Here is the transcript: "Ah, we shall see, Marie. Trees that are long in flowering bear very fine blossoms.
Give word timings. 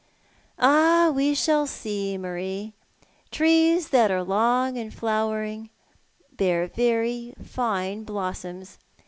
"Ah, 0.57 1.11
we 1.15 1.35
shall 1.35 1.67
see, 1.67 2.17
Marie. 2.17 2.73
Trees 3.29 3.89
that 3.89 4.09
are 4.09 4.23
long 4.23 4.75
in 4.75 4.89
flowering 4.89 5.69
bear 6.31 6.65
very 6.65 7.35
fine 7.45 8.03
blossoms. 8.03 8.79